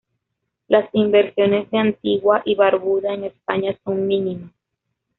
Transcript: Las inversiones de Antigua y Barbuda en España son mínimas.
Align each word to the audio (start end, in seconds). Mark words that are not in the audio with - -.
Las 0.67 0.89
inversiones 0.93 1.69
de 1.69 1.77
Antigua 1.77 2.41
y 2.43 2.55
Barbuda 2.55 3.13
en 3.13 3.25
España 3.25 3.77
son 3.83 4.07
mínimas. 4.07 4.51